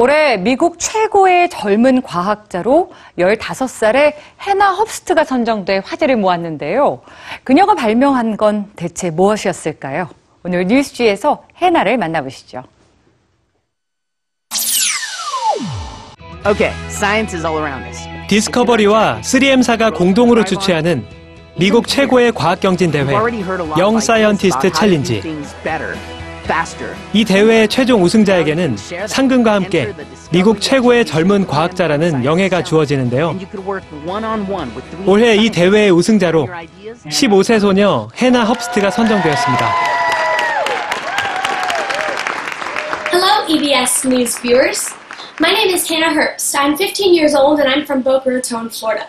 [0.00, 7.00] 올해 미국 최고의 젊은 과학자로 15살의 해나 헙스트가 선정돼 화제를 모았는데요.
[7.42, 10.08] 그녀가 발명한 건 대체 무엇이었을까요?
[10.44, 12.62] 오늘 뉴스G에서 해나를 만나보시죠.
[16.46, 17.98] Okay, science is all around us.
[18.28, 21.04] 디스커버리와 3M사가 공동으로 주최하는
[21.58, 23.12] 미국 최고의 과학 경진 대회
[23.76, 25.20] Young Scientist Challenge.
[27.12, 28.76] 이 대회의 최종 우승자에게는
[29.06, 29.92] 상금과 함께
[30.32, 33.38] 미국 최고의 젊은 과학자라는 영예가 주어지는데요.
[35.06, 36.48] 올해 이 대회의 우승자로
[37.06, 39.74] 15세 소녀 해나 헙스트가 선정되었습니다.
[43.12, 44.94] Hello, EBS News viewers.
[45.40, 46.54] My name is Hannah Herbst.
[46.56, 49.06] I'm 15 years old and I'm from Boca Raton, Florida.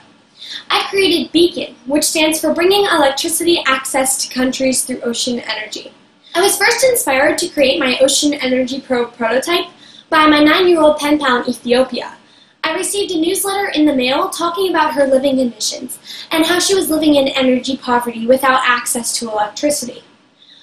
[0.70, 5.92] I created Beacon, which stands for Bringing Electricity Access to Countries Through Ocean Energy.
[6.40, 9.66] I was first inspired to create my Ocean Energy Probe prototype
[10.10, 12.16] by my nine year old pen pal in Ethiopia.
[12.64, 16.00] I received a newsletter in the mail talking about her living conditions
[16.32, 20.02] and how she was living in energy poverty without access to electricity.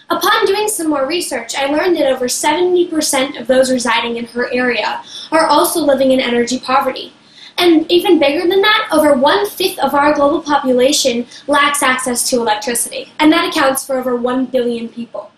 [0.09, 4.51] Upon doing some more research, I learned that over 70% of those residing in her
[4.51, 7.13] area are also living in energy poverty.
[7.59, 12.37] And even bigger than that, over one fifth of our global population lacks access to
[12.37, 13.13] electricity.
[13.19, 15.33] And that accounts for over 1 billion people.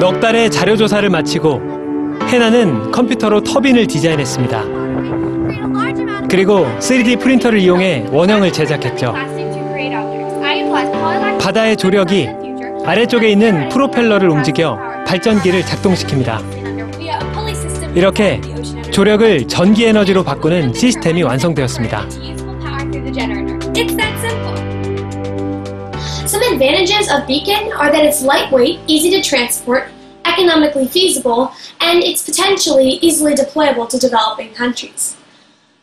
[0.00, 1.60] 넉 달의 자료 조사를 마치고
[2.28, 4.64] 해나는 컴퓨터로 터빈을 디자인했습니다.
[6.30, 9.14] 그리고 3D 프린터를 이용해 원형을 제작했죠.
[11.38, 12.30] 바다의 조력이
[12.86, 16.40] 아래쪽에 있는 프로펠러를 움직여 발전기를 작동시킵니다.
[17.94, 18.40] 이렇게
[18.90, 22.06] 조력을 전기 에너지로 바꾸는 시스템이 완성되었습니다.
[26.30, 29.90] Some advantages of Beacon are that it's lightweight, easy to transport,
[30.40, 35.16] economically feasible, and it's potentially easily deployable to developing countries.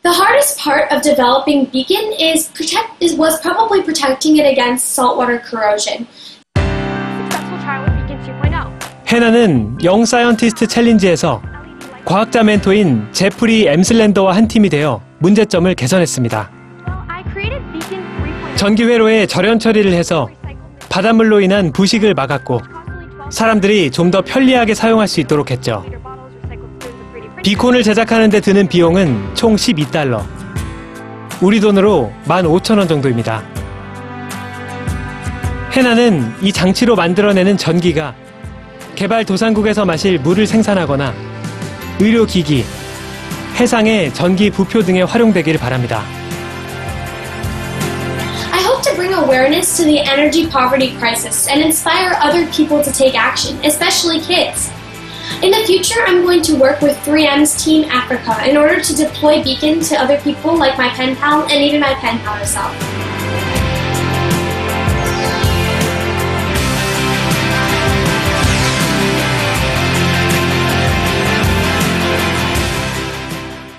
[0.02, 5.38] The hardest part of developing Beacon is protect is was probably protecting it against saltwater
[5.38, 6.06] corrosion.
[6.56, 8.78] successful trial with Beacon 2.0.
[9.06, 11.42] 해나는 영 사이언티스트 챌린지에서
[12.04, 16.50] 과학자 멘토인 제프리 엠슬랜더와 한 팀이 되어 문제점을 개선했습니다.
[16.86, 18.56] Well, I created Beacon 3.0.
[18.56, 20.28] 전기 회로에 절연 처리를 해서
[20.88, 22.77] 바닷물로 인한 부식을 막았고
[23.30, 25.84] 사람들이 좀 더 편리하게 사용할 수 있도록 했죠.
[27.42, 30.24] 비콘을 제작하는 데 드는 비용은 총 12달러.
[31.42, 33.42] 우리 돈으로 15,000원 정도입니다.
[35.72, 38.14] 해나는 이 장치로 만들어내는 전기가
[38.94, 41.12] 개발 도상국에서 마실 물을 생산하거나
[42.00, 42.64] 의료기기,
[43.56, 46.02] 해상의 전기 부표 등에 활용되기를 바랍니다.
[48.98, 54.18] Bring awareness to the energy poverty crisis and inspire other people to take action, especially
[54.18, 54.72] kids.
[55.40, 59.40] In the future, I'm going to work with 3M's Team Africa in order to deploy
[59.44, 63.07] Beacon to other people like my pen pal and even my pen pal herself.